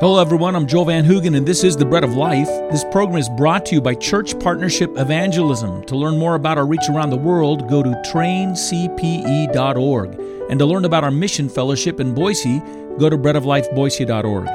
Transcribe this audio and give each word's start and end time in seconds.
Hello, 0.00 0.18
everyone. 0.18 0.56
I'm 0.56 0.66
Joel 0.66 0.86
Van 0.86 1.04
Hoogen, 1.04 1.36
and 1.36 1.44
this 1.44 1.62
is 1.62 1.76
The 1.76 1.84
Bread 1.84 2.04
of 2.04 2.14
Life. 2.14 2.46
This 2.70 2.84
program 2.84 3.18
is 3.18 3.28
brought 3.28 3.66
to 3.66 3.74
you 3.74 3.82
by 3.82 3.94
Church 3.94 4.40
Partnership 4.40 4.90
Evangelism. 4.96 5.84
To 5.84 5.94
learn 5.94 6.16
more 6.16 6.36
about 6.36 6.56
our 6.56 6.64
reach 6.64 6.88
around 6.88 7.10
the 7.10 7.18
world, 7.18 7.68
go 7.68 7.82
to 7.82 7.90
traincpe.org. 8.06 10.18
And 10.48 10.58
to 10.58 10.64
learn 10.64 10.86
about 10.86 11.04
our 11.04 11.10
mission 11.10 11.50
fellowship 11.50 12.00
in 12.00 12.14
Boise, 12.14 12.60
go 12.98 13.10
to 13.10 13.18
breadoflifeboise.org. 13.18 14.46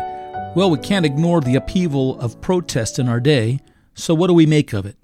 Well, 0.55 0.71
we 0.71 0.79
can't 0.79 1.05
ignore 1.05 1.41
the 1.41 1.57
upheaval 1.57 2.20
of 2.20 2.41
protest 2.41 2.98
in 2.98 3.07
our 3.07 3.20
day, 3.20 3.59
so 3.93 4.16
what 4.16 4.30
do 4.30 4.34
we 4.34 4.48
make 4.48 4.73
of 4.73 4.88
it? 4.88 4.98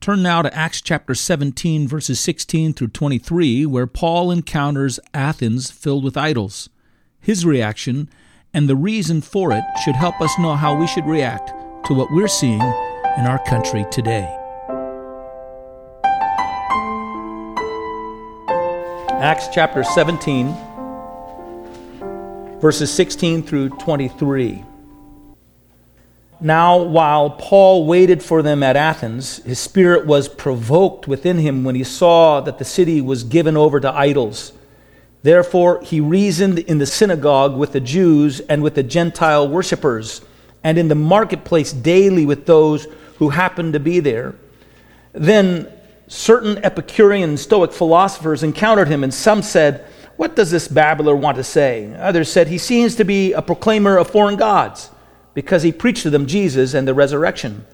Turn 0.00 0.24
now 0.24 0.42
to 0.42 0.52
Acts 0.52 0.80
chapter 0.80 1.14
17, 1.14 1.86
verses 1.86 2.18
16 2.18 2.72
through 2.72 2.88
23, 2.88 3.64
where 3.66 3.86
Paul 3.86 4.32
encounters 4.32 4.98
Athens 5.14 5.70
filled 5.70 6.02
with 6.02 6.16
idols. 6.16 6.68
His 7.20 7.46
reaction 7.46 8.10
and 8.54 8.68
the 8.68 8.76
reason 8.76 9.20
for 9.20 9.52
it 9.52 9.64
should 9.84 9.96
help 9.96 10.20
us 10.20 10.32
know 10.38 10.54
how 10.54 10.74
we 10.74 10.86
should 10.86 11.04
react 11.04 11.48
to 11.86 11.92
what 11.92 12.10
we're 12.12 12.28
seeing 12.28 12.60
in 13.18 13.26
our 13.26 13.44
country 13.44 13.84
today. 13.90 14.24
Acts 19.20 19.48
chapter 19.52 19.82
17, 19.82 20.54
verses 22.60 22.92
16 22.92 23.42
through 23.42 23.70
23. 23.70 24.64
Now, 26.40 26.82
while 26.82 27.30
Paul 27.30 27.86
waited 27.86 28.22
for 28.22 28.42
them 28.42 28.62
at 28.62 28.76
Athens, 28.76 29.38
his 29.44 29.58
spirit 29.58 30.06
was 30.06 30.28
provoked 30.28 31.08
within 31.08 31.38
him 31.38 31.64
when 31.64 31.74
he 31.74 31.84
saw 31.84 32.40
that 32.42 32.58
the 32.58 32.64
city 32.64 33.00
was 33.00 33.24
given 33.24 33.56
over 33.56 33.80
to 33.80 33.90
idols 33.90 34.52
Therefore, 35.24 35.80
he 35.82 36.00
reasoned 36.00 36.58
in 36.58 36.76
the 36.76 36.84
synagogue 36.84 37.56
with 37.56 37.72
the 37.72 37.80
Jews 37.80 38.40
and 38.40 38.62
with 38.62 38.74
the 38.74 38.82
Gentile 38.82 39.48
worshippers, 39.48 40.20
and 40.62 40.76
in 40.76 40.88
the 40.88 40.94
marketplace 40.94 41.72
daily 41.72 42.26
with 42.26 42.44
those 42.44 42.86
who 43.16 43.30
happened 43.30 43.72
to 43.72 43.80
be 43.80 44.00
there. 44.00 44.34
Then 45.14 45.66
certain 46.08 46.62
Epicurean 46.62 47.38
Stoic 47.38 47.72
philosophers 47.72 48.42
encountered 48.42 48.88
him, 48.88 49.02
and 49.02 49.14
some 49.14 49.40
said, 49.40 49.86
What 50.16 50.36
does 50.36 50.50
this 50.50 50.68
babbler 50.68 51.16
want 51.16 51.38
to 51.38 51.44
say? 51.44 51.94
Others 51.94 52.30
said, 52.30 52.48
He 52.48 52.58
seems 52.58 52.94
to 52.96 53.04
be 53.04 53.32
a 53.32 53.40
proclaimer 53.40 53.96
of 53.96 54.10
foreign 54.10 54.36
gods, 54.36 54.90
because 55.32 55.62
he 55.62 55.72
preached 55.72 56.02
to 56.02 56.10
them 56.10 56.26
Jesus 56.26 56.74
and 56.74 56.86
the 56.86 56.92
resurrection. 56.92 57.64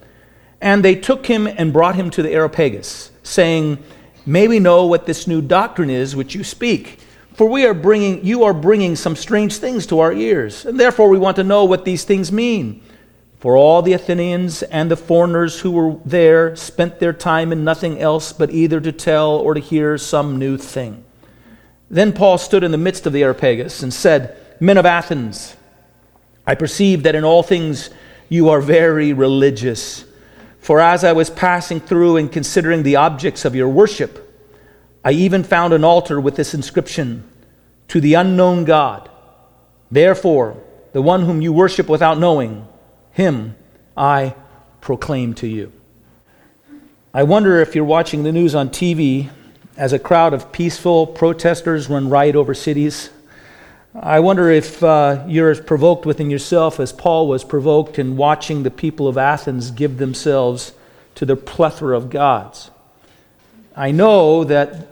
And 0.61 0.85
they 0.85 0.95
took 0.95 1.25
him 1.25 1.47
and 1.47 1.73
brought 1.73 1.95
him 1.95 2.11
to 2.11 2.23
the 2.23 2.31
Areopagus, 2.31 3.11
saying, 3.23 3.77
May 4.25 4.47
we 4.47 4.59
know 4.59 4.85
what 4.85 5.05
this 5.05 5.27
new 5.27 5.41
doctrine 5.41 5.89
is 5.89 6.15
which 6.15 6.33
you 6.33 6.45
speak 6.45 6.99
for 7.33 7.47
we 7.47 7.65
are 7.65 7.73
bringing, 7.73 8.25
you 8.25 8.43
are 8.43 8.53
bringing 8.53 8.95
some 8.95 9.15
strange 9.15 9.57
things 9.57 9.85
to 9.87 9.99
our 9.99 10.13
ears, 10.13 10.65
and 10.65 10.79
therefore 10.79 11.09
we 11.09 11.17
want 11.17 11.37
to 11.37 11.43
know 11.43 11.65
what 11.65 11.85
these 11.85 12.03
things 12.03 12.31
mean. 12.31 12.83
For 13.39 13.57
all 13.57 13.81
the 13.81 13.93
Athenians 13.93 14.61
and 14.61 14.91
the 14.91 14.97
foreigners 14.97 15.59
who 15.59 15.71
were 15.71 15.95
there 16.05 16.55
spent 16.55 16.99
their 16.99 17.13
time 17.13 17.51
in 17.51 17.63
nothing 17.63 17.99
else 17.99 18.33
but 18.33 18.51
either 18.51 18.79
to 18.79 18.91
tell 18.91 19.31
or 19.31 19.55
to 19.55 19.59
hear 19.59 19.97
some 19.97 20.37
new 20.37 20.57
thing. 20.57 21.03
Then 21.89 22.13
Paul 22.13 22.37
stood 22.37 22.63
in 22.63 22.71
the 22.71 22.77
midst 22.77 23.07
of 23.07 23.13
the 23.13 23.23
Areopagus 23.23 23.81
and 23.81 23.91
said, 23.91 24.37
Men 24.59 24.77
of 24.77 24.85
Athens, 24.85 25.55
I 26.45 26.53
perceive 26.53 27.03
that 27.03 27.15
in 27.15 27.23
all 27.23 27.41
things 27.41 27.89
you 28.29 28.49
are 28.49 28.61
very 28.61 29.11
religious. 29.11 30.05
For 30.59 30.79
as 30.79 31.03
I 31.03 31.13
was 31.13 31.31
passing 31.31 31.79
through 31.79 32.17
and 32.17 32.31
considering 32.31 32.83
the 32.83 32.97
objects 32.97 33.43
of 33.43 33.55
your 33.55 33.69
worship, 33.69 34.20
I 35.03 35.11
even 35.11 35.43
found 35.43 35.73
an 35.73 35.83
altar 35.83 36.19
with 36.19 36.35
this 36.35 36.53
inscription 36.53 37.27
To 37.89 37.99
the 37.99 38.13
unknown 38.13 38.65
God. 38.65 39.09
Therefore, 39.91 40.57
the 40.93 41.01
one 41.01 41.23
whom 41.23 41.41
you 41.41 41.51
worship 41.51 41.89
without 41.89 42.19
knowing, 42.19 42.67
him 43.11 43.55
I 43.97 44.35
proclaim 44.79 45.33
to 45.35 45.47
you. 45.47 45.71
I 47.13 47.23
wonder 47.23 47.59
if 47.59 47.75
you're 47.75 47.83
watching 47.83 48.23
the 48.23 48.31
news 48.31 48.55
on 48.55 48.69
TV 48.69 49.29
as 49.77 49.91
a 49.91 49.99
crowd 49.99 50.33
of 50.33 50.51
peaceful 50.51 51.07
protesters 51.07 51.89
run 51.89 52.09
riot 52.09 52.35
over 52.35 52.53
cities. 52.53 53.09
I 53.93 54.21
wonder 54.21 54.49
if 54.49 54.81
uh, 54.81 55.25
you're 55.27 55.51
as 55.51 55.59
provoked 55.59 56.05
within 56.05 56.29
yourself 56.29 56.79
as 56.79 56.93
Paul 56.93 57.27
was 57.27 57.43
provoked 57.43 57.99
in 57.99 58.15
watching 58.15 58.63
the 58.63 58.71
people 58.71 59.07
of 59.09 59.17
Athens 59.17 59.71
give 59.71 59.97
themselves 59.97 60.71
to 61.15 61.25
the 61.25 61.35
plethora 61.35 61.97
of 61.97 62.09
gods. 62.09 62.71
I 63.75 63.91
know 63.91 64.45
that 64.45 64.87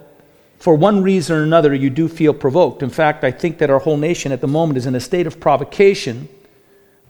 for 0.60 0.76
one 0.76 1.02
reason 1.02 1.38
or 1.38 1.44
another, 1.44 1.74
you 1.74 1.90
do 1.90 2.10
feel 2.10 2.34
provoked. 2.34 2.84
In 2.84 2.90
fact, 2.90 3.24
I 3.24 3.32
think 3.32 3.60
that 3.60 3.70
our 3.70 3.80
whole 3.80 3.96
nation 3.96 4.34
at 4.34 4.42
the 4.42 4.48
moment 4.48 4.78
is 4.78 4.86
in 4.86 4.94
a 4.94 5.00
state 5.00 5.26
of 5.26 5.40
provocation. 5.40 6.28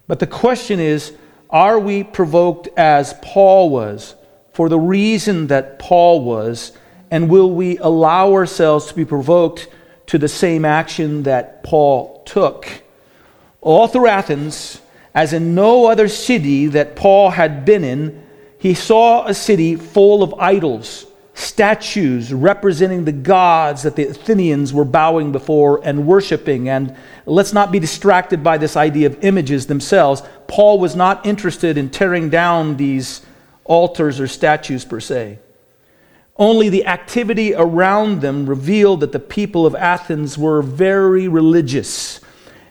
But 0.07 0.19
the 0.19 0.27
question 0.27 0.79
is 0.79 1.13
are 1.49 1.79
we 1.79 2.03
provoked 2.03 2.69
as 2.77 3.15
Paul 3.23 3.71
was, 3.71 4.13
for 4.53 4.69
the 4.69 4.79
reason 4.79 5.47
that 5.47 5.79
Paul 5.79 6.23
was, 6.23 6.73
and 7.09 7.27
will 7.27 7.49
we 7.49 7.79
allow 7.79 8.33
ourselves 8.33 8.85
to 8.87 8.93
be 8.93 9.03
provoked 9.03 9.67
to 10.07 10.19
the 10.19 10.27
same 10.27 10.63
action 10.63 11.23
that 11.23 11.63
Paul 11.63 12.21
took? 12.27 12.83
All 13.61 13.87
through 13.87 14.07
Athens, 14.07 14.79
as 15.15 15.33
in 15.33 15.55
no 15.55 15.87
other 15.87 16.07
city 16.07 16.67
that 16.67 16.95
Paul 16.95 17.31
had 17.31 17.65
been 17.65 17.83
in, 17.83 18.23
he 18.59 18.75
saw 18.75 19.25
a 19.25 19.33
city 19.33 19.75
full 19.75 20.21
of 20.21 20.35
idols 20.35 21.07
statues 21.39 22.33
representing 22.33 23.05
the 23.05 23.11
gods 23.11 23.83
that 23.83 23.95
the 23.95 24.07
Athenians 24.07 24.73
were 24.73 24.85
bowing 24.85 25.31
before 25.31 25.79
and 25.83 26.05
worshiping. 26.05 26.67
And 26.67 26.95
let's 27.25 27.53
not 27.53 27.71
be 27.71 27.79
distracted 27.79 28.43
by 28.43 28.57
this 28.57 28.75
idea 28.75 29.07
of 29.07 29.23
images 29.23 29.67
themselves. 29.67 30.21
Paul 30.47 30.79
was 30.79 30.95
not 30.95 31.25
interested 31.25 31.77
in 31.77 31.89
tearing 31.89 32.29
down 32.29 32.77
these 32.77 33.21
altars 33.63 34.19
or 34.19 34.27
statues 34.27 34.83
per 34.83 34.99
se. 34.99 35.39
Only 36.35 36.69
the 36.69 36.85
activity 36.85 37.53
around 37.53 38.21
them 38.21 38.45
revealed 38.45 39.01
that 39.01 39.11
the 39.11 39.19
people 39.19 39.65
of 39.65 39.75
Athens 39.75 40.37
were 40.37 40.61
very 40.61 41.27
religious. 41.27 42.21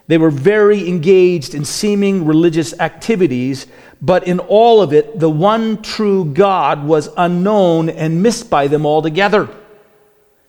They 0.09 0.17
were 0.17 0.31
very 0.31 0.89
engaged 0.89 1.55
in 1.55 1.63
seeming 1.63 2.25
religious 2.25 2.77
activities 2.79 3.65
but 4.01 4.25
in 4.27 4.39
all 4.39 4.81
of 4.81 4.93
it, 4.93 5.19
the 5.19 5.29
one 5.29 5.81
true 5.81 6.25
God 6.25 6.85
was 6.85 7.09
unknown 7.17 7.89
and 7.89 8.23
missed 8.23 8.49
by 8.49 8.67
them 8.67 8.85
altogether. 8.85 9.49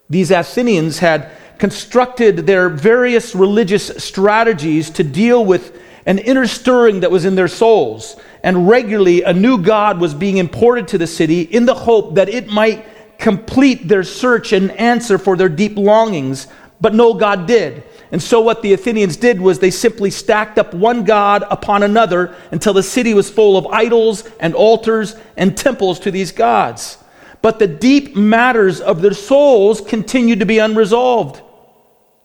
These 0.08 0.30
Athenians 0.30 1.00
had 1.00 1.30
constructed 1.58 2.46
their 2.46 2.68
various 2.68 3.34
religious 3.34 3.88
strategies 4.02 4.90
to 4.90 5.04
deal 5.04 5.44
with 5.44 5.80
an 6.06 6.18
inner 6.18 6.46
stirring 6.46 7.00
that 7.00 7.10
was 7.10 7.24
in 7.24 7.34
their 7.34 7.48
souls. 7.48 8.16
And 8.42 8.68
regularly, 8.68 9.22
a 9.22 9.32
new 9.32 9.58
God 9.58 10.00
was 10.00 10.14
being 10.14 10.38
imported 10.38 10.88
to 10.88 10.98
the 10.98 11.06
city 11.06 11.42
in 11.42 11.66
the 11.66 11.74
hope 11.74 12.14
that 12.14 12.28
it 12.28 12.48
might 12.48 12.86
complete 13.18 13.86
their 13.86 14.02
search 14.02 14.52
and 14.52 14.70
answer 14.72 15.18
for 15.18 15.36
their 15.36 15.48
deep 15.48 15.76
longings. 15.76 16.46
But 16.80 16.94
no 16.94 17.14
God 17.14 17.46
did. 17.46 17.82
And 18.12 18.22
so, 18.22 18.40
what 18.40 18.62
the 18.62 18.72
Athenians 18.72 19.16
did 19.16 19.40
was 19.40 19.58
they 19.58 19.70
simply 19.70 20.10
stacked 20.10 20.58
up 20.58 20.74
one 20.74 21.04
god 21.04 21.44
upon 21.50 21.82
another 21.82 22.34
until 22.50 22.72
the 22.72 22.82
city 22.82 23.14
was 23.14 23.30
full 23.30 23.56
of 23.56 23.66
idols 23.66 24.28
and 24.40 24.54
altars 24.54 25.14
and 25.36 25.56
temples 25.56 26.00
to 26.00 26.10
these 26.10 26.32
gods. 26.32 26.98
But 27.42 27.58
the 27.58 27.66
deep 27.66 28.16
matters 28.16 28.80
of 28.80 29.00
their 29.02 29.14
souls 29.14 29.80
continued 29.80 30.40
to 30.40 30.46
be 30.46 30.58
unresolved. 30.58 31.40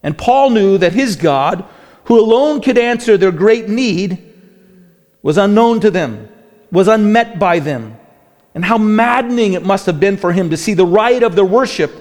And 0.02 0.18
Paul 0.18 0.52
knew 0.52 0.78
that 0.78 0.94
his 0.94 1.16
God, 1.16 1.66
who 2.06 2.20
alone 2.20 2.62
could 2.62 2.78
answer 2.78 3.18
their 3.18 3.32
great 3.32 3.70
need, 3.70 4.34
was 5.22 5.38
unknown 5.38 5.80
to 5.82 5.92
them, 5.92 6.30
was 6.72 6.88
unmet 6.88 7.40
by 7.40 7.60
them. 7.60 7.98
And 8.54 8.64
how 8.64 8.78
maddening 8.78 9.54
it 9.54 9.66
must 9.66 9.86
have 9.86 10.00
been 10.00 10.18
for 10.18 10.32
him 10.32 10.50
to 10.50 10.58
see 10.58 10.74
the 10.74 10.86
rite 10.86 11.24
of 11.24 11.36
their 11.36 11.46
worship 11.46 11.92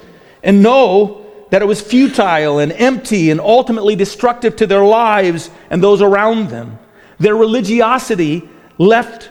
and 0.43 0.63
know 0.63 1.24
that 1.55 1.63
it 1.63 1.67
was 1.67 1.81
futile 1.81 2.59
and 2.59 2.73
empty 2.73 3.31
and 3.31 3.41
ultimately 3.41 3.95
destructive 3.95 4.57
to 4.57 4.67
their 4.67 4.85
lives 4.85 5.51
and 5.71 5.81
those 5.81 6.03
around 6.03 6.49
them. 6.49 6.77
Their 7.21 7.37
religiosity, 7.37 8.49
left 8.77 9.31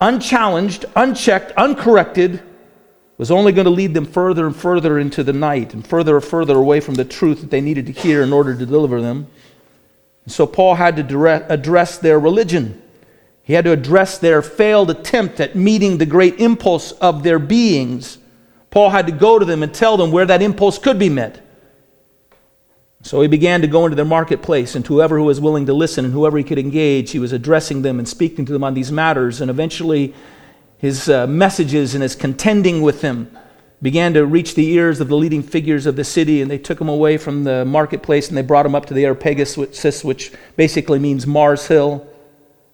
unchallenged, 0.00 0.84
unchecked, 0.96 1.52
uncorrected, 1.52 2.42
was 3.18 3.30
only 3.30 3.52
going 3.52 3.66
to 3.66 3.70
lead 3.70 3.94
them 3.94 4.04
further 4.04 4.48
and 4.48 4.56
further 4.56 4.98
into 4.98 5.22
the 5.22 5.32
night 5.32 5.72
and 5.72 5.86
further 5.86 6.16
and 6.16 6.24
further 6.24 6.56
away 6.56 6.80
from 6.80 6.96
the 6.96 7.04
truth 7.04 7.40
that 7.40 7.52
they 7.52 7.60
needed 7.60 7.86
to 7.86 7.92
hear 7.92 8.24
in 8.24 8.32
order 8.32 8.52
to 8.52 8.66
deliver 8.66 9.00
them. 9.00 9.28
And 10.24 10.32
so 10.32 10.48
Paul 10.48 10.74
had 10.74 10.96
to 10.96 11.52
address 11.52 11.98
their 11.98 12.18
religion. 12.18 12.82
He 13.44 13.52
had 13.52 13.64
to 13.66 13.70
address 13.70 14.18
their 14.18 14.42
failed 14.42 14.90
attempt 14.90 15.38
at 15.38 15.54
meeting 15.54 15.98
the 15.98 16.06
great 16.06 16.40
impulse 16.40 16.90
of 16.90 17.22
their 17.22 17.38
beings. 17.38 18.18
Paul 18.70 18.90
had 18.90 19.06
to 19.06 19.12
go 19.12 19.38
to 19.38 19.44
them 19.44 19.62
and 19.62 19.72
tell 19.72 19.96
them 19.96 20.10
where 20.10 20.26
that 20.26 20.42
impulse 20.42 20.76
could 20.76 20.98
be 20.98 21.08
met. 21.08 21.46
So 23.02 23.22
he 23.22 23.28
began 23.28 23.62
to 23.62 23.66
go 23.66 23.84
into 23.86 23.96
their 23.96 24.04
marketplace, 24.04 24.74
and 24.74 24.86
whoever 24.86 25.16
who 25.16 25.24
was 25.24 25.40
willing 25.40 25.66
to 25.66 25.72
listen 25.72 26.04
and 26.04 26.12
whoever 26.12 26.36
he 26.36 26.44
could 26.44 26.58
engage, 26.58 27.12
he 27.12 27.18
was 27.18 27.32
addressing 27.32 27.82
them 27.82 27.98
and 27.98 28.06
speaking 28.06 28.44
to 28.44 28.52
them 28.52 28.62
on 28.62 28.74
these 28.74 28.92
matters. 28.92 29.40
And 29.40 29.50
eventually, 29.50 30.14
his 30.76 31.08
uh, 31.08 31.26
messages 31.26 31.94
and 31.94 32.02
his 32.02 32.14
contending 32.14 32.82
with 32.82 33.00
them 33.00 33.36
began 33.82 34.12
to 34.12 34.26
reach 34.26 34.54
the 34.54 34.68
ears 34.72 35.00
of 35.00 35.08
the 35.08 35.16
leading 35.16 35.42
figures 35.42 35.86
of 35.86 35.96
the 35.96 36.04
city, 36.04 36.42
and 36.42 36.50
they 36.50 36.58
took 36.58 36.78
him 36.78 36.88
away 36.90 37.16
from 37.16 37.44
the 37.44 37.64
marketplace 37.64 38.28
and 38.28 38.36
they 38.36 38.42
brought 38.42 38.66
him 38.66 38.74
up 38.74 38.84
to 38.84 38.94
the 38.94 39.06
Areopagus, 39.06 39.56
which 40.04 40.32
basically 40.56 40.98
means 40.98 41.26
Mars 41.26 41.66
Hill. 41.68 42.06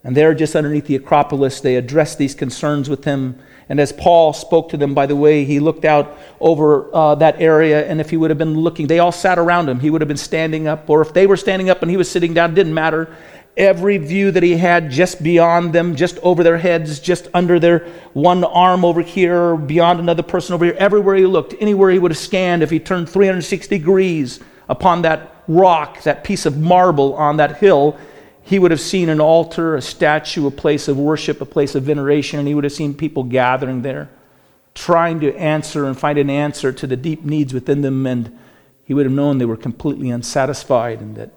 And 0.02 0.16
there, 0.16 0.34
just 0.34 0.56
underneath 0.56 0.86
the 0.86 0.96
Acropolis, 0.96 1.60
they 1.60 1.76
addressed 1.76 2.18
these 2.18 2.34
concerns 2.34 2.88
with 2.90 3.04
him. 3.04 3.38
And 3.68 3.80
as 3.80 3.92
Paul 3.92 4.32
spoke 4.32 4.68
to 4.70 4.76
them, 4.76 4.94
by 4.94 5.06
the 5.06 5.16
way, 5.16 5.44
he 5.44 5.58
looked 5.58 5.84
out 5.84 6.16
over 6.40 6.94
uh, 6.94 7.16
that 7.16 7.40
area, 7.40 7.86
and 7.88 8.00
if 8.00 8.10
he 8.10 8.16
would 8.16 8.30
have 8.30 8.38
been 8.38 8.58
looking, 8.60 8.86
they 8.86 9.00
all 9.00 9.10
sat 9.10 9.38
around 9.38 9.68
him. 9.68 9.80
He 9.80 9.90
would 9.90 10.00
have 10.00 10.08
been 10.08 10.16
standing 10.16 10.68
up, 10.68 10.88
or 10.88 11.02
if 11.02 11.12
they 11.12 11.26
were 11.26 11.36
standing 11.36 11.68
up 11.68 11.82
and 11.82 11.90
he 11.90 11.96
was 11.96 12.08
sitting 12.08 12.32
down, 12.32 12.54
didn't 12.54 12.74
matter. 12.74 13.14
Every 13.56 13.96
view 13.96 14.30
that 14.32 14.42
he 14.42 14.56
had 14.56 14.90
just 14.90 15.22
beyond 15.22 15.72
them, 15.72 15.96
just 15.96 16.18
over 16.18 16.44
their 16.44 16.58
heads, 16.58 17.00
just 17.00 17.26
under 17.34 17.58
their 17.58 17.88
one 18.12 18.44
arm 18.44 18.84
over 18.84 19.00
here, 19.00 19.56
beyond 19.56 19.98
another 19.98 20.22
person 20.22 20.54
over 20.54 20.66
here, 20.66 20.76
everywhere 20.78 21.16
he 21.16 21.26
looked, 21.26 21.54
anywhere 21.58 21.90
he 21.90 21.98
would 21.98 22.10
have 22.12 22.18
scanned, 22.18 22.62
if 22.62 22.70
he 22.70 22.78
turned 22.78 23.08
360 23.08 23.78
degrees 23.78 24.40
upon 24.68 25.02
that 25.02 25.42
rock, 25.48 26.02
that 26.02 26.22
piece 26.22 26.46
of 26.46 26.58
marble 26.58 27.14
on 27.14 27.38
that 27.38 27.56
hill, 27.56 27.98
he 28.46 28.60
would 28.60 28.70
have 28.70 28.80
seen 28.80 29.08
an 29.08 29.20
altar, 29.20 29.74
a 29.74 29.82
statue, 29.82 30.46
a 30.46 30.52
place 30.52 30.86
of 30.86 30.96
worship, 30.96 31.40
a 31.40 31.44
place 31.44 31.74
of 31.74 31.82
veneration, 31.82 32.38
and 32.38 32.46
he 32.46 32.54
would 32.54 32.62
have 32.62 32.72
seen 32.72 32.94
people 32.94 33.24
gathering 33.24 33.82
there, 33.82 34.08
trying 34.72 35.18
to 35.18 35.34
answer 35.34 35.84
and 35.84 35.98
find 35.98 36.16
an 36.16 36.30
answer 36.30 36.70
to 36.70 36.86
the 36.86 36.96
deep 36.96 37.24
needs 37.24 37.52
within 37.52 37.82
them. 37.82 38.06
And 38.06 38.38
he 38.84 38.94
would 38.94 39.04
have 39.04 39.12
known 39.12 39.38
they 39.38 39.44
were 39.44 39.56
completely 39.56 40.10
unsatisfied 40.10 41.00
and 41.00 41.16
that 41.16 41.30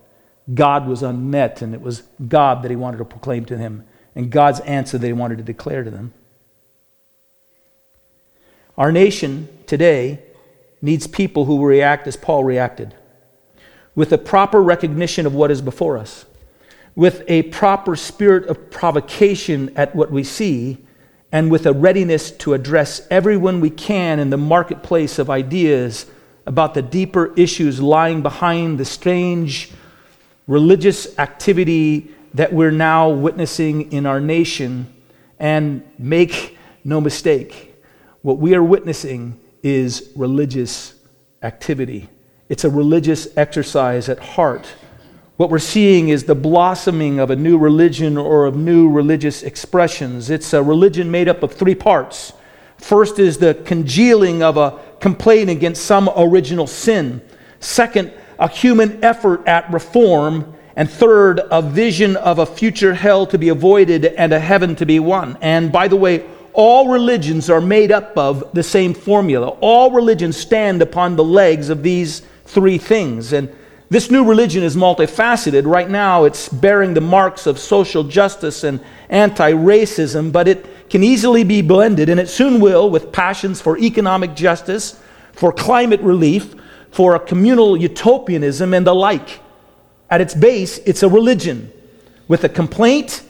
God 0.54 0.88
was 0.88 1.02
unmet, 1.02 1.64
and 1.64 1.74
it 1.74 1.82
was 1.82 2.04
God 2.28 2.62
that 2.62 2.70
he 2.70 2.78
wanted 2.78 2.98
to 2.98 3.06
proclaim 3.06 3.44
to 3.46 3.58
him, 3.58 3.88
and 4.14 4.30
God's 4.30 4.60
answer 4.60 5.00
that 5.00 5.08
he 5.08 5.14
wanted 5.14 5.40
to 5.40 5.44
declare 5.44 5.84
to 5.84 5.90
them. 5.90 6.14
Our 8.78 8.92
nation 8.92 9.50
today 9.66 10.20
needs 10.80 11.08
people 11.08 11.46
who 11.46 11.66
react 11.66 12.06
as 12.06 12.16
Paul 12.16 12.44
reacted, 12.44 12.94
with 13.96 14.14
a 14.14 14.20
proper 14.20 14.62
recognition 14.62 15.26
of 15.26 15.34
what 15.34 15.50
is 15.50 15.62
before 15.62 15.98
us 15.98 16.26
with 17.00 17.24
a 17.30 17.44
proper 17.44 17.96
spirit 17.96 18.46
of 18.48 18.70
provocation 18.70 19.72
at 19.78 19.96
what 19.96 20.12
we 20.12 20.22
see, 20.22 20.78
and 21.32 21.50
with 21.50 21.66
a 21.66 21.72
readiness 21.72 22.30
to 22.30 22.54
address 22.54 23.08
everyone 23.10 23.62
we 23.62 23.70
can 23.70 24.20
in 24.20 24.30
the 24.30 24.38
marketplace 24.38 25.18
of 25.18 25.30
ideas 25.30 26.08
about 26.46 26.74
the 26.74 26.82
deeper 26.82 27.34
issues 27.38 27.80
lying 27.80 28.22
behind 28.22 28.78
the 28.78 28.84
strange 28.84 29.72
religious 30.46 31.18
activity 31.18 32.12
that 32.34 32.52
we're 32.52 32.70
now 32.70 33.08
witnessing 33.08 33.90
in 33.94 34.06
our 34.06 34.20
nation. 34.20 34.86
And 35.40 35.82
make 35.98 36.58
no 36.84 37.00
mistake, 37.00 37.82
what 38.24 38.40
we 38.40 38.56
are 38.56 38.64
witnessing 38.64 39.40
is 39.64 40.12
religious 40.18 40.96
activity. 41.44 42.10
It's 42.50 42.66
a 42.66 42.70
religious 42.70 43.26
exercise 43.38 44.10
at 44.10 44.20
heart 44.20 44.68
what 45.40 45.50
we're 45.50 45.58
seeing 45.58 46.10
is 46.10 46.26
the 46.26 46.36
blossoming 46.36 47.18
of 47.18 47.30
a 47.30 47.36
new 47.38 47.58
religion 47.58 48.18
or 48.18 48.46
of 48.46 48.58
new 48.58 48.90
religious 48.90 49.42
expressions. 49.42 50.30
It's 50.30 50.52
a 50.52 50.62
religion 50.62 51.10
made 51.10 51.30
up 51.30 51.44
of 51.44 51.54
three 51.54 51.76
parts. 51.76 52.34
First 52.78 53.20
is 53.20 53.38
the 53.38 53.54
congealing 53.64 54.44
of 54.44 54.58
a 54.58 54.78
complaint 55.00 55.50
against 55.50 55.86
some 55.86 56.10
original 56.18 56.68
sin. 56.68 57.22
Second, 57.62 58.12
a 58.38 58.50
human 58.50 59.02
effort 59.02 59.48
at 59.48 59.72
reform. 59.72 60.56
And 60.76 60.92
third, 60.92 61.40
a 61.50 61.62
vision 61.62 62.18
of 62.18 62.40
a 62.40 62.46
future 62.46 62.94
hell 62.94 63.26
to 63.28 63.38
be 63.38 63.48
avoided 63.48 64.08
and 64.08 64.34
a 64.34 64.42
heaven 64.42 64.76
to 64.76 64.86
be 64.86 65.00
won. 65.00 65.38
And 65.40 65.72
by 65.72 65.88
the 65.88 65.96
way, 65.96 66.26
all 66.52 66.90
religions 66.90 67.50
are 67.50 67.62
made 67.62 67.94
up 67.94 68.18
of 68.18 68.44
the 68.54 68.64
same 68.64 68.94
formula. 68.94 69.48
All 69.62 69.92
religions 69.92 70.36
stand 70.36 70.82
upon 70.82 71.16
the 71.16 71.24
legs 71.24 71.70
of 71.70 71.82
these 71.82 72.24
three 72.44 72.78
things. 72.78 73.32
And 73.32 73.56
this 73.90 74.12
new 74.12 74.24
religion 74.24 74.64
is 74.64 74.76
multifaceted. 74.76 75.66
Right 75.66 75.90
now, 75.90 76.26
it's 76.26 76.48
bearing 76.48 76.94
the 76.94 77.02
marks 77.02 77.48
of 77.48 77.58
social 77.58 78.04
justice 78.04 78.64
and 78.64 78.80
anti 79.10 79.52
racism, 79.52 80.32
but 80.32 80.48
it 80.48 80.90
can 80.90 81.04
easily 81.04 81.44
be 81.44 81.62
blended, 81.62 82.08
and 82.10 82.20
it 82.20 82.30
soon 82.30 82.60
will, 82.60 82.90
with 82.90 83.12
passions 83.12 83.60
for 83.60 83.78
economic 83.80 84.36
justice, 84.36 85.02
for 85.34 85.52
climate 85.52 86.02
relief, 86.02 86.54
for 86.92 87.16
a 87.16 87.20
communal 87.20 87.76
utopianism, 87.76 88.74
and 88.74 88.86
the 88.86 88.94
like. 88.94 89.42
At 90.10 90.22
its 90.22 90.36
base, 90.36 90.78
it's 90.80 91.04
a 91.04 91.10
religion 91.10 91.72
with 92.28 92.44
a 92.44 92.50
complaint, 92.50 93.24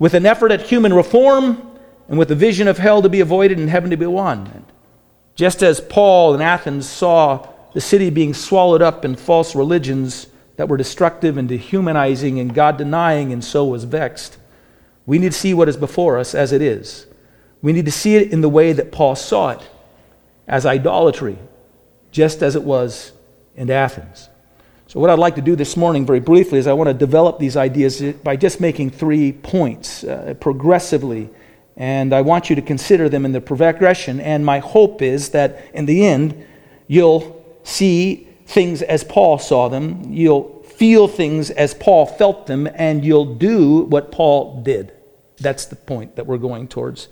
with 0.00 0.14
an 0.14 0.26
effort 0.26 0.50
at 0.50 0.62
human 0.62 0.92
reform, 0.92 1.70
and 2.08 2.18
with 2.18 2.32
a 2.32 2.34
vision 2.34 2.66
of 2.66 2.78
hell 2.78 3.02
to 3.02 3.08
be 3.08 3.20
avoided 3.20 3.58
and 3.58 3.70
heaven 3.70 3.90
to 3.90 3.96
be 3.96 4.06
won. 4.06 4.64
Just 5.36 5.62
as 5.62 5.80
Paul 5.80 6.34
in 6.34 6.40
Athens 6.40 6.88
saw 6.88 7.46
the 7.72 7.80
city 7.80 8.10
being 8.10 8.34
swallowed 8.34 8.82
up 8.82 9.04
in 9.04 9.16
false 9.16 9.54
religions 9.54 10.26
that 10.56 10.68
were 10.68 10.76
destructive 10.76 11.36
and 11.36 11.48
dehumanizing 11.48 12.38
and 12.38 12.54
God 12.54 12.76
denying, 12.76 13.32
and 13.32 13.42
so 13.42 13.64
was 13.64 13.84
vexed. 13.84 14.36
We 15.06 15.18
need 15.18 15.32
to 15.32 15.38
see 15.38 15.54
what 15.54 15.68
is 15.68 15.76
before 15.76 16.18
us 16.18 16.34
as 16.34 16.52
it 16.52 16.62
is. 16.62 17.06
We 17.62 17.72
need 17.72 17.86
to 17.86 17.92
see 17.92 18.16
it 18.16 18.32
in 18.32 18.40
the 18.40 18.48
way 18.48 18.72
that 18.72 18.92
Paul 18.92 19.16
saw 19.16 19.50
it 19.50 19.68
as 20.46 20.66
idolatry, 20.66 21.38
just 22.10 22.42
as 22.42 22.56
it 22.56 22.62
was 22.62 23.12
in 23.56 23.70
Athens. 23.70 24.28
So, 24.86 24.98
what 24.98 25.08
I'd 25.08 25.18
like 25.18 25.36
to 25.36 25.40
do 25.40 25.54
this 25.54 25.76
morning, 25.76 26.04
very 26.04 26.18
briefly, 26.18 26.58
is 26.58 26.66
I 26.66 26.72
want 26.72 26.88
to 26.88 26.94
develop 26.94 27.38
these 27.38 27.56
ideas 27.56 28.02
by 28.24 28.34
just 28.34 28.60
making 28.60 28.90
three 28.90 29.32
points 29.32 30.02
uh, 30.02 30.34
progressively. 30.40 31.30
And 31.76 32.12
I 32.12 32.22
want 32.22 32.50
you 32.50 32.56
to 32.56 32.62
consider 32.62 33.08
them 33.08 33.24
in 33.24 33.32
the 33.32 33.40
progression. 33.40 34.20
And 34.20 34.44
my 34.44 34.58
hope 34.58 35.00
is 35.00 35.30
that 35.30 35.64
in 35.72 35.86
the 35.86 36.04
end, 36.04 36.44
you'll 36.88 37.39
see 37.62 38.28
things 38.46 38.82
as 38.82 39.04
Paul 39.04 39.38
saw 39.38 39.68
them, 39.68 40.02
you'll 40.08 40.62
feel 40.62 41.08
things 41.08 41.50
as 41.50 41.74
Paul 41.74 42.06
felt 42.06 42.46
them, 42.46 42.68
and 42.74 43.04
you'll 43.04 43.34
do 43.34 43.82
what 43.82 44.10
Paul 44.10 44.62
did. 44.62 44.92
That's 45.38 45.66
the 45.66 45.76
point 45.76 46.16
that 46.16 46.26
we're 46.26 46.38
going 46.38 46.68
towards. 46.68 47.08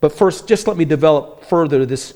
But 0.00 0.12
first, 0.12 0.48
just 0.48 0.66
let 0.66 0.76
me 0.76 0.84
develop 0.84 1.44
further 1.44 1.84
this 1.84 2.14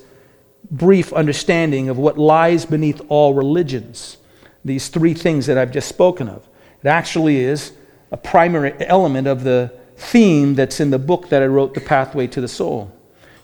brief 0.71 1.13
understanding 1.13 1.89
of 1.89 1.97
what 1.97 2.17
lies 2.17 2.65
beneath 2.65 3.01
all 3.09 3.33
religions. 3.33 4.17
These 4.63 4.87
three 4.87 5.13
things 5.13 5.45
that 5.45 5.57
I've 5.57 5.71
just 5.71 5.87
spoken 5.87 6.27
of. 6.27 6.47
It 6.83 6.87
actually 6.87 7.37
is 7.37 7.73
a 8.11 8.17
primary 8.17 8.73
element 8.87 9.27
of 9.27 9.43
the 9.43 9.71
theme 9.97 10.55
that's 10.55 10.79
in 10.79 10.89
the 10.89 10.99
book 10.99 11.29
that 11.29 11.41
I 11.41 11.47
wrote, 11.47 11.73
The 11.73 11.81
Pathway 11.81 12.27
to 12.27 12.41
the 12.41 12.47
Soul. 12.47 12.91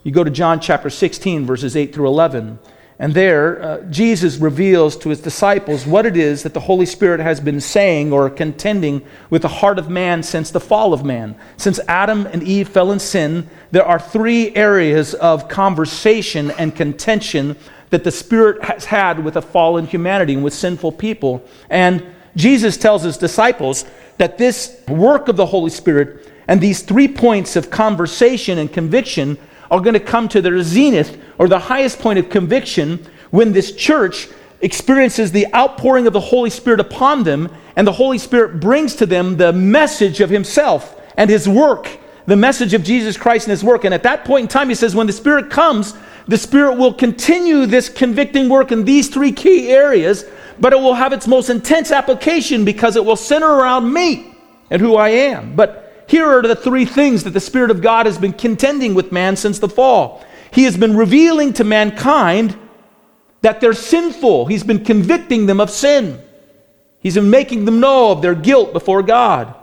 You 0.03 0.11
go 0.11 0.23
to 0.23 0.31
John 0.31 0.59
chapter 0.59 0.89
16, 0.89 1.45
verses 1.45 1.75
8 1.75 1.93
through 1.93 2.07
11. 2.07 2.59
And 3.01 3.15
there, 3.15 3.63
uh, 3.63 3.81
Jesus 3.89 4.37
reveals 4.37 4.95
to 4.97 5.09
his 5.09 5.19
disciples 5.19 5.87
what 5.87 6.05
it 6.05 6.15
is 6.15 6.43
that 6.43 6.53
the 6.53 6.59
Holy 6.59 6.85
Spirit 6.85 7.19
has 7.19 7.39
been 7.39 7.59
saying 7.59 8.13
or 8.13 8.29
contending 8.29 9.01
with 9.31 9.41
the 9.41 9.47
heart 9.47 9.79
of 9.79 9.89
man 9.89 10.21
since 10.21 10.51
the 10.51 10.59
fall 10.59 10.93
of 10.93 11.03
man. 11.03 11.35
Since 11.57 11.79
Adam 11.87 12.27
and 12.27 12.43
Eve 12.43 12.69
fell 12.69 12.91
in 12.91 12.99
sin, 12.99 13.49
there 13.71 13.83
are 13.83 13.99
three 13.99 14.55
areas 14.55 15.15
of 15.15 15.49
conversation 15.49 16.51
and 16.51 16.75
contention 16.75 17.55
that 17.89 18.03
the 18.03 18.11
Spirit 18.11 18.63
has 18.65 18.85
had 18.85 19.25
with 19.25 19.35
a 19.35 19.41
fallen 19.41 19.87
humanity 19.87 20.35
and 20.35 20.43
with 20.43 20.53
sinful 20.53 20.91
people. 20.91 21.43
And 21.71 22.05
Jesus 22.35 22.77
tells 22.77 23.01
his 23.01 23.17
disciples 23.17 23.83
that 24.19 24.37
this 24.37 24.79
work 24.87 25.27
of 25.27 25.37
the 25.37 25.47
Holy 25.47 25.71
Spirit 25.71 26.31
and 26.47 26.61
these 26.61 26.83
three 26.83 27.07
points 27.07 27.55
of 27.55 27.71
conversation 27.71 28.59
and 28.59 28.71
conviction 28.71 29.39
are 29.71 29.79
going 29.79 29.93
to 29.93 29.99
come 29.99 30.27
to 30.27 30.41
their 30.41 30.61
zenith 30.61 31.17
or 31.39 31.47
the 31.47 31.57
highest 31.57 31.99
point 31.99 32.19
of 32.19 32.29
conviction 32.29 33.03
when 33.31 33.53
this 33.53 33.71
church 33.71 34.27
experiences 34.59 35.31
the 35.31 35.51
outpouring 35.55 36.05
of 36.05 36.13
the 36.13 36.19
Holy 36.19 36.49
Spirit 36.49 36.79
upon 36.79 37.23
them, 37.23 37.49
and 37.75 37.87
the 37.87 37.91
Holy 37.91 38.17
Spirit 38.17 38.59
brings 38.59 38.95
to 38.97 39.05
them 39.05 39.37
the 39.37 39.51
message 39.51 40.19
of 40.19 40.29
Himself 40.29 41.01
and 41.17 41.29
His 41.29 41.47
work, 41.49 41.97
the 42.27 42.35
message 42.35 42.73
of 42.73 42.83
Jesus 42.83 43.17
Christ 43.17 43.47
and 43.47 43.51
His 43.51 43.63
work. 43.63 43.85
And 43.85 43.93
at 43.93 44.03
that 44.03 44.25
point 44.25 44.43
in 44.43 44.47
time, 44.49 44.69
He 44.69 44.75
says, 44.75 44.95
when 44.95 45.07
the 45.07 45.13
Spirit 45.13 45.49
comes, 45.49 45.95
the 46.27 46.37
Spirit 46.37 46.75
will 46.77 46.93
continue 46.93 47.65
this 47.65 47.89
convicting 47.89 48.49
work 48.49 48.71
in 48.71 48.85
these 48.85 49.09
three 49.09 49.31
key 49.31 49.69
areas, 49.71 50.25
but 50.59 50.73
it 50.73 50.79
will 50.79 50.93
have 50.93 51.13
its 51.13 51.27
most 51.27 51.49
intense 51.49 51.91
application 51.91 52.63
because 52.63 52.95
it 52.95 53.03
will 53.03 53.15
center 53.15 53.49
around 53.49 53.91
me 53.91 54.35
and 54.69 54.81
who 54.81 54.95
I 54.95 55.09
am. 55.09 55.55
But 55.55 55.90
here 56.11 56.27
are 56.27 56.41
the 56.41 56.57
three 56.57 56.83
things 56.83 57.23
that 57.23 57.29
the 57.29 57.39
Spirit 57.39 57.71
of 57.71 57.81
God 57.81 58.05
has 58.05 58.17
been 58.17 58.33
contending 58.33 58.93
with 58.93 59.13
man 59.13 59.37
since 59.37 59.59
the 59.59 59.69
fall. 59.69 60.25
He 60.51 60.65
has 60.65 60.75
been 60.75 60.97
revealing 60.97 61.53
to 61.53 61.63
mankind 61.63 62.59
that 63.39 63.61
they're 63.61 63.71
sinful, 63.71 64.47
He's 64.47 64.61
been 64.65 64.83
convicting 64.83 65.45
them 65.45 65.61
of 65.61 65.69
sin. 65.69 66.21
He's 66.99 67.15
been 67.15 67.29
making 67.29 67.63
them 67.63 67.79
know 67.79 68.11
of 68.11 68.21
their 68.21 68.35
guilt 68.35 68.73
before 68.73 69.01
God. 69.03 69.55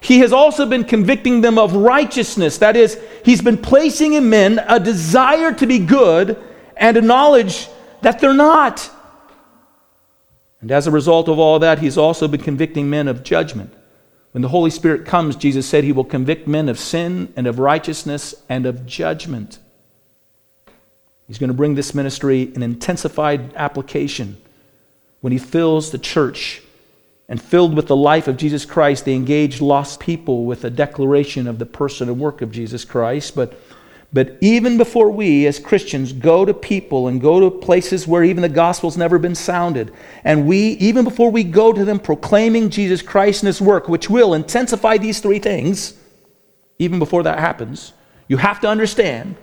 He 0.00 0.20
has 0.20 0.32
also 0.32 0.64
been 0.64 0.84
convicting 0.84 1.40
them 1.40 1.58
of 1.58 1.74
righteousness. 1.74 2.58
That 2.58 2.76
is, 2.76 3.00
He's 3.24 3.42
been 3.42 3.58
placing 3.58 4.12
in 4.12 4.30
men 4.30 4.60
a 4.68 4.78
desire 4.78 5.52
to 5.54 5.66
be 5.66 5.80
good 5.80 6.40
and 6.76 6.96
a 6.96 7.02
knowledge 7.02 7.68
that 8.02 8.20
they're 8.20 8.32
not. 8.32 8.88
And 10.60 10.70
as 10.70 10.86
a 10.86 10.92
result 10.92 11.28
of 11.28 11.40
all 11.40 11.58
that, 11.58 11.80
He's 11.80 11.98
also 11.98 12.28
been 12.28 12.42
convicting 12.42 12.88
men 12.88 13.08
of 13.08 13.24
judgment. 13.24 13.74
When 14.36 14.42
the 14.42 14.48
Holy 14.48 14.68
Spirit 14.68 15.06
comes, 15.06 15.34
Jesus 15.34 15.66
said 15.66 15.82
he 15.82 15.92
will 15.92 16.04
convict 16.04 16.46
men 16.46 16.68
of 16.68 16.78
sin 16.78 17.32
and 17.36 17.46
of 17.46 17.58
righteousness 17.58 18.34
and 18.50 18.66
of 18.66 18.84
judgment. 18.84 19.58
He's 21.26 21.38
going 21.38 21.48
to 21.48 21.54
bring 21.54 21.74
this 21.74 21.94
ministry 21.94 22.52
an 22.54 22.62
intensified 22.62 23.54
application 23.54 24.36
when 25.22 25.32
he 25.32 25.38
fills 25.38 25.90
the 25.90 25.96
church 25.96 26.60
and 27.30 27.40
filled 27.40 27.74
with 27.74 27.86
the 27.86 27.96
life 27.96 28.28
of 28.28 28.36
Jesus 28.36 28.66
Christ, 28.66 29.06
they 29.06 29.14
engage 29.14 29.62
lost 29.62 30.00
people 30.00 30.44
with 30.44 30.64
a 30.64 30.70
declaration 30.70 31.46
of 31.46 31.58
the 31.58 31.64
person 31.64 32.10
and 32.10 32.20
work 32.20 32.42
of 32.42 32.52
Jesus 32.52 32.84
Christ. 32.84 33.34
But, 33.34 33.58
but 34.16 34.38
even 34.40 34.78
before 34.78 35.10
we, 35.10 35.46
as 35.46 35.58
Christians, 35.58 36.14
go 36.14 36.46
to 36.46 36.54
people 36.54 37.06
and 37.06 37.20
go 37.20 37.38
to 37.38 37.50
places 37.50 38.08
where 38.08 38.24
even 38.24 38.40
the 38.40 38.48
gospel's 38.48 38.96
never 38.96 39.18
been 39.18 39.34
sounded, 39.34 39.92
and 40.24 40.46
we, 40.46 40.68
even 40.78 41.04
before 41.04 41.30
we 41.30 41.44
go 41.44 41.70
to 41.70 41.84
them 41.84 41.98
proclaiming 41.98 42.70
Jesus 42.70 43.02
Christ 43.02 43.42
and 43.42 43.46
his 43.46 43.60
work, 43.60 43.90
which 43.90 44.08
will 44.08 44.32
intensify 44.32 44.96
these 44.96 45.20
three 45.20 45.38
things, 45.38 45.98
even 46.78 46.98
before 46.98 47.24
that 47.24 47.40
happens, 47.40 47.92
you 48.26 48.38
have 48.38 48.58
to 48.62 48.68
understand 48.68 49.36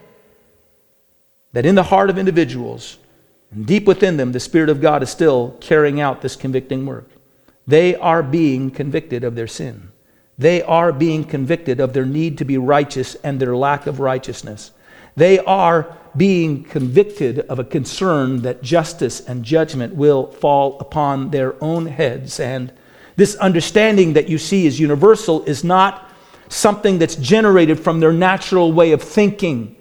that 1.51 1.68
in 1.68 1.75
the 1.75 1.84
heart 1.84 2.10
of 2.10 2.18
individuals, 2.18 2.98
deep 3.65 3.86
within 3.86 4.18
them, 4.18 4.32
the 4.32 4.39
Spirit 4.39 4.70
of 4.72 4.82
God 4.82 5.03
is 5.03 5.12
still 5.12 5.56
carrying 5.62 6.01
out 6.01 6.22
this 6.22 6.36
convicting 6.36 6.88
work. 6.88 7.12
They 7.68 7.94
are 7.94 8.24
being 8.24 8.72
convicted 8.72 9.24
of 9.24 9.36
their 9.36 9.46
sin. 9.46 9.93
They 10.38 10.62
are 10.63 10.92
being 10.92 11.24
convicted 11.24 11.80
of 11.80 11.94
their 11.94 12.06
need 12.06 12.38
to 12.40 12.46
be 12.46 12.58
righteous 12.58 13.16
and 13.16 13.40
their 13.40 13.56
lack 13.56 13.88
of 13.88 14.00
righteousness. 14.00 14.72
They 15.16 15.40
are 15.40 15.96
being 16.18 16.63
convicted 16.63 17.40
of 17.42 17.60
a 17.60 17.63
concern 17.63 18.42
that 18.42 18.63
justice 18.63 19.22
and 19.22 19.44
judgment 19.44 19.96
will 19.96 20.32
fall 20.32 20.80
upon 20.80 21.30
their 21.30 21.62
own 21.63 21.86
heads. 21.86 22.40
And 22.40 22.72
this 23.16 23.36
understanding 23.36 24.13
that 24.13 24.30
you 24.30 24.38
see 24.38 24.66
is 24.66 24.80
universal 24.80 25.44
is 25.44 25.63
not 25.63 26.10
something 26.50 27.00
that's 27.00 27.16
generated 27.16 27.80
from 27.80 28.00
their 28.00 28.13
natural 28.13 28.72
way 28.72 28.92
of 28.92 29.02
thinking. 29.02 29.75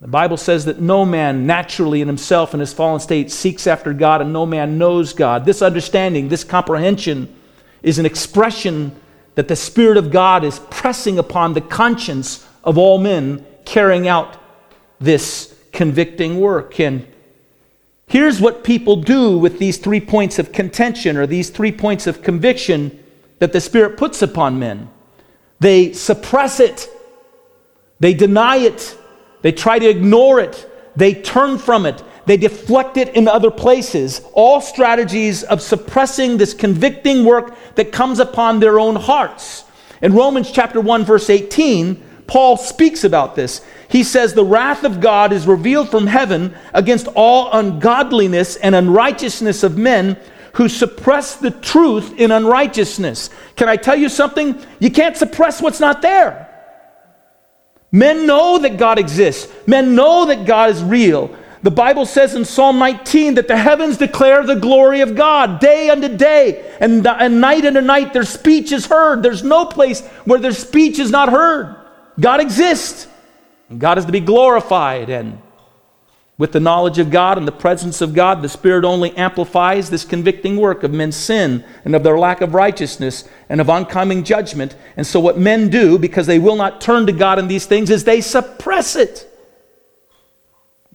The 0.00 0.08
Bible 0.08 0.36
says 0.36 0.66
that 0.66 0.80
no 0.80 1.04
man 1.04 1.46
naturally 1.46 2.02
in 2.02 2.08
himself 2.08 2.52
in 2.52 2.60
his 2.60 2.72
fallen 2.72 3.00
state 3.00 3.30
seeks 3.30 3.66
after 3.66 3.92
God, 3.92 4.20
and 4.20 4.32
no 4.32 4.44
man 4.44 4.76
knows 4.76 5.12
God. 5.12 5.44
This 5.44 5.62
understanding, 5.62 6.28
this 6.28 6.44
comprehension, 6.44 7.34
is 7.86 7.98
an 7.98 8.04
expression 8.04 8.94
that 9.36 9.48
the 9.48 9.56
Spirit 9.56 9.96
of 9.96 10.10
God 10.10 10.44
is 10.44 10.58
pressing 10.70 11.18
upon 11.18 11.54
the 11.54 11.62
conscience 11.62 12.46
of 12.62 12.76
all 12.76 12.98
men 12.98 13.46
carrying 13.64 14.06
out 14.06 14.36
this 15.00 15.54
convicting 15.72 16.38
work. 16.38 16.78
And 16.78 17.06
here's 18.06 18.40
what 18.40 18.64
people 18.64 18.96
do 18.96 19.38
with 19.38 19.58
these 19.58 19.78
three 19.78 20.00
points 20.00 20.38
of 20.38 20.52
contention 20.52 21.16
or 21.16 21.26
these 21.26 21.48
three 21.48 21.72
points 21.72 22.06
of 22.06 22.22
conviction 22.22 23.02
that 23.38 23.54
the 23.54 23.60
Spirit 23.62 23.96
puts 23.96 24.20
upon 24.20 24.58
men 24.58 24.90
they 25.58 25.94
suppress 25.94 26.60
it, 26.60 26.90
they 27.98 28.12
deny 28.12 28.56
it 28.56 28.94
they 29.46 29.52
try 29.52 29.78
to 29.78 29.88
ignore 29.88 30.40
it. 30.40 30.68
They 30.96 31.14
turn 31.14 31.58
from 31.58 31.86
it. 31.86 32.02
They 32.26 32.36
deflect 32.36 32.96
it 32.96 33.14
in 33.14 33.28
other 33.28 33.50
places. 33.50 34.20
All 34.32 34.60
strategies 34.60 35.44
of 35.44 35.62
suppressing 35.62 36.36
this 36.36 36.54
convicting 36.54 37.24
work 37.24 37.56
that 37.76 37.92
comes 37.92 38.18
upon 38.18 38.60
their 38.60 38.78
own 38.78 38.96
hearts. 38.96 39.64
In 40.02 40.12
Romans 40.12 40.50
chapter 40.50 40.80
1 40.80 41.04
verse 41.04 41.30
18, 41.30 42.02
Paul 42.26 42.56
speaks 42.56 43.04
about 43.04 43.36
this. 43.36 43.62
He 43.88 44.02
says, 44.02 44.34
The 44.34 44.44
wrath 44.44 44.84
of 44.84 45.00
God 45.00 45.32
is 45.32 45.46
revealed 45.46 45.88
from 45.90 46.08
heaven 46.08 46.54
against 46.74 47.06
all 47.14 47.50
ungodliness 47.52 48.56
and 48.56 48.74
unrighteousness 48.74 49.62
of 49.62 49.78
men 49.78 50.18
who 50.54 50.68
suppress 50.68 51.36
the 51.36 51.50
truth 51.50 52.18
in 52.18 52.30
unrighteousness. 52.30 53.30
Can 53.56 53.68
I 53.68 53.76
tell 53.76 53.96
you 53.96 54.08
something? 54.08 54.60
You 54.80 54.90
can't 54.90 55.16
suppress 55.16 55.62
what's 55.62 55.80
not 55.80 56.02
there. 56.02 56.42
Men 57.92 58.26
know 58.26 58.58
that 58.58 58.78
God 58.78 58.98
exists, 58.98 59.52
men 59.66 59.94
know 59.94 60.26
that 60.26 60.44
God 60.44 60.70
is 60.70 60.82
real. 60.82 61.34
The 61.66 61.72
Bible 61.72 62.06
says 62.06 62.36
in 62.36 62.44
Psalm 62.44 62.78
19 62.78 63.34
that 63.34 63.48
the 63.48 63.56
heavens 63.56 63.96
declare 63.96 64.44
the 64.44 64.54
glory 64.54 65.00
of 65.00 65.16
God 65.16 65.58
day 65.58 65.90
unto 65.90 66.06
day, 66.16 66.64
and, 66.78 67.04
and 67.04 67.40
night 67.40 67.64
unto 67.64 67.80
night 67.80 68.12
their 68.12 68.22
speech 68.22 68.70
is 68.70 68.86
heard. 68.86 69.20
There's 69.20 69.42
no 69.42 69.66
place 69.66 70.06
where 70.26 70.38
their 70.38 70.52
speech 70.52 71.00
is 71.00 71.10
not 71.10 71.28
heard. 71.28 71.74
God 72.20 72.40
exists. 72.40 73.08
And 73.68 73.80
God 73.80 73.98
is 73.98 74.04
to 74.04 74.12
be 74.12 74.20
glorified. 74.20 75.10
And 75.10 75.40
with 76.38 76.52
the 76.52 76.60
knowledge 76.60 77.00
of 77.00 77.10
God 77.10 77.36
and 77.36 77.48
the 77.48 77.50
presence 77.50 78.00
of 78.00 78.14
God, 78.14 78.42
the 78.42 78.48
Spirit 78.48 78.84
only 78.84 79.10
amplifies 79.16 79.90
this 79.90 80.04
convicting 80.04 80.58
work 80.58 80.84
of 80.84 80.92
men's 80.92 81.16
sin 81.16 81.64
and 81.84 81.96
of 81.96 82.04
their 82.04 82.16
lack 82.16 82.42
of 82.42 82.54
righteousness 82.54 83.28
and 83.48 83.60
of 83.60 83.68
oncoming 83.68 84.22
judgment. 84.22 84.76
And 84.96 85.04
so, 85.04 85.18
what 85.18 85.36
men 85.36 85.68
do, 85.68 85.98
because 85.98 86.28
they 86.28 86.38
will 86.38 86.54
not 86.54 86.80
turn 86.80 87.06
to 87.06 87.12
God 87.12 87.40
in 87.40 87.48
these 87.48 87.66
things, 87.66 87.90
is 87.90 88.04
they 88.04 88.20
suppress 88.20 88.94
it. 88.94 89.32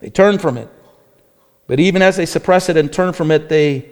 They 0.02 0.10
turn 0.10 0.40
from 0.40 0.58
it. 0.58 0.68
But 1.68 1.80
even 1.80 2.02
as 2.02 2.18
they 2.18 2.26
suppress 2.26 2.68
it 2.68 2.76
and 2.76 2.92
turn 2.92 3.14
from 3.14 3.32
it, 3.32 3.48
they, 3.48 3.90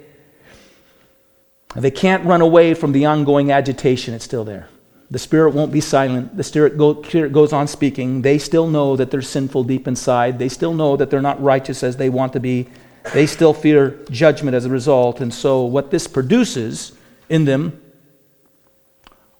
they 1.76 1.92
can't 1.92 2.26
run 2.26 2.42
away 2.42 2.74
from 2.74 2.92
the 2.92 3.06
ongoing 3.06 3.52
agitation. 3.52 4.14
It's 4.14 4.26
still 4.26 4.44
there. 4.44 4.68
The 5.12 5.20
Spirit 5.20 5.54
won't 5.56 5.72
be 5.72 5.82
silent. 5.82 6.36
The 6.36 6.44
Spirit, 6.44 6.78
go, 6.78 7.02
Spirit 7.04 7.32
goes 7.32 7.54
on 7.54 7.68
speaking. 7.68 8.22
They 8.22 8.38
still 8.38 8.68
know 8.68 8.96
that 8.96 9.12
they're 9.12 9.22
sinful 9.22 9.64
deep 9.64 9.88
inside. 9.88 10.38
They 10.38 10.50
still 10.50 10.74
know 10.74 10.98
that 10.98 11.10
they're 11.10 11.22
not 11.22 11.42
righteous 11.42 11.82
as 11.84 11.98
they 11.98 12.10
want 12.10 12.34
to 12.34 12.40
be. 12.40 12.68
They 13.14 13.26
still 13.26 13.54
fear 13.54 14.00
judgment 14.12 14.56
as 14.56 14.66
a 14.66 14.70
result. 14.70 15.22
And 15.22 15.34
so, 15.34 15.64
what 15.64 15.90
this 15.90 16.06
produces 16.06 16.92
in 17.28 17.46
them 17.46 17.82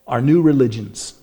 are 0.08 0.20
new 0.20 0.42
religions. 0.42 1.19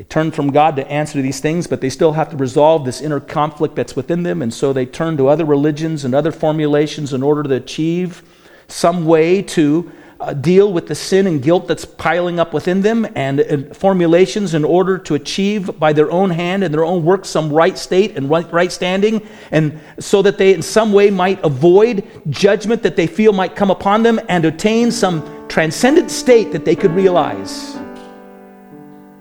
They 0.00 0.04
turn 0.04 0.30
from 0.30 0.50
God 0.50 0.76
to 0.76 0.90
answer 0.90 1.20
these 1.20 1.40
things, 1.40 1.66
but 1.66 1.82
they 1.82 1.90
still 1.90 2.12
have 2.12 2.30
to 2.30 2.36
resolve 2.38 2.86
this 2.86 3.02
inner 3.02 3.20
conflict 3.20 3.76
that's 3.76 3.94
within 3.94 4.22
them. 4.22 4.40
And 4.40 4.54
so 4.54 4.72
they 4.72 4.86
turn 4.86 5.18
to 5.18 5.28
other 5.28 5.44
religions 5.44 6.06
and 6.06 6.14
other 6.14 6.32
formulations 6.32 7.12
in 7.12 7.22
order 7.22 7.42
to 7.42 7.56
achieve 7.56 8.22
some 8.66 9.04
way 9.04 9.42
to 9.42 9.92
uh, 10.18 10.32
deal 10.32 10.72
with 10.72 10.86
the 10.86 10.94
sin 10.94 11.26
and 11.26 11.42
guilt 11.42 11.68
that's 11.68 11.84
piling 11.84 12.40
up 12.40 12.54
within 12.54 12.80
them 12.80 13.06
and, 13.14 13.40
and, 13.40 13.76
formulations 13.76 14.54
in 14.54 14.64
order 14.64 14.96
to 14.96 15.16
achieve 15.16 15.78
by 15.78 15.92
their 15.92 16.10
own 16.10 16.30
hand 16.30 16.64
and 16.64 16.72
their 16.72 16.84
own 16.84 17.04
work 17.04 17.26
some 17.26 17.52
right 17.52 17.76
state 17.76 18.16
and 18.16 18.30
right, 18.30 18.50
right 18.50 18.72
standing 18.72 19.20
and 19.50 19.78
so 19.98 20.22
that 20.22 20.38
they 20.38 20.54
in 20.54 20.62
some 20.62 20.94
way 20.94 21.10
might 21.10 21.42
avoid 21.44 22.06
judgment 22.30 22.82
that 22.82 22.96
they 22.96 23.06
feel 23.06 23.34
might 23.34 23.54
come 23.54 23.70
upon 23.70 24.02
them 24.02 24.18
and 24.30 24.46
attain 24.46 24.90
some 24.90 25.46
transcendent 25.48 26.10
state 26.10 26.52
that 26.52 26.64
they 26.64 26.76
could 26.76 26.92
realize 26.92 27.76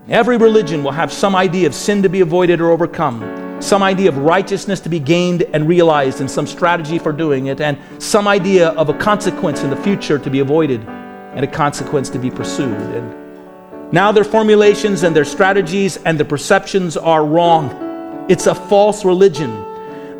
every 0.10 0.38
religion 0.38 0.84
will 0.84 0.92
have 0.92 1.12
some 1.12 1.36
idea 1.36 1.68
of 1.68 1.74
sin 1.74 2.02
to 2.04 2.10
be 2.10 2.22
avoided 2.22 2.62
or 2.62 2.72
overcome 2.72 3.40
some 3.60 3.84
idea 3.84 4.10
of 4.10 4.18
righteousness 4.18 4.80
to 4.82 4.90
be 4.90 5.00
gained 5.00 5.44
and 5.54 5.68
realized, 5.68 6.22
and 6.22 6.32
some 6.32 6.48
strategy 6.48 6.98
for 6.98 7.12
doing 7.12 7.48
it, 7.48 7.60
and 7.60 7.78
some 8.02 8.28
idea 8.28 8.70
of 8.70 8.90
a 8.90 8.94
consequence 8.94 9.64
in 9.64 9.70
the 9.70 9.76
future 9.76 10.18
to 10.18 10.30
be 10.30 10.40
avoided 10.40 10.82
and 10.88 11.44
a 11.44 11.48
consequence 11.48 12.10
to 12.10 12.20
be 12.20 12.32
pursued. 12.32 12.74
And 12.74 13.94
now 13.94 14.12
their 14.12 14.24
formulations 14.24 15.04
and 15.04 15.16
their 15.16 15.26
strategies 15.26 15.98
and 15.98 16.18
their 16.18 16.26
perceptions 16.26 16.96
are 16.96 17.26
wrong. 17.26 18.26
It's 18.30 18.48
a 18.48 18.56
false 18.56 19.04
religion. 19.04 19.66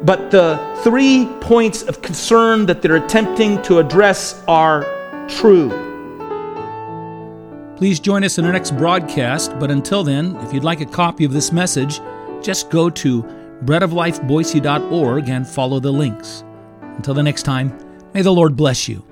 But 0.04 0.32
the 0.32 0.58
three 0.84 1.26
points 1.42 1.84
of 1.84 2.02
concern 2.02 2.66
that 2.68 2.82
they're 2.82 2.96
attempting 2.96 3.62
to 3.64 3.80
address 3.80 4.42
are 4.48 4.86
true. 5.28 5.89
Please 7.80 8.02
join 8.02 8.26
us 8.26 8.38
in 8.38 8.44
our 8.44 8.52
next 8.52 8.76
broadcast. 8.76 9.58
But 9.58 9.72
until 9.72 10.04
then, 10.04 10.36
if 10.42 10.54
you'd 10.54 10.66
like 10.66 10.82
a 10.82 10.86
copy 10.86 11.24
of 11.24 11.32
this 11.32 11.54
message, 11.54 12.02
just 12.44 12.70
go 12.70 12.90
to 12.90 13.24
breadoflifeboise.org 13.64 15.30
and 15.30 15.48
follow 15.48 15.80
the 15.80 15.90
links. 15.90 16.44
Until 16.82 17.14
the 17.14 17.24
next 17.24 17.44
time, 17.44 17.74
may 18.14 18.22
the 18.22 18.34
Lord 18.34 18.58
bless 18.58 18.90
you. 18.90 19.09